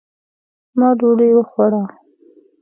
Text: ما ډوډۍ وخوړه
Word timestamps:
ما 0.79 0.89
ډوډۍ 0.97 1.31
وخوړه 1.37 1.83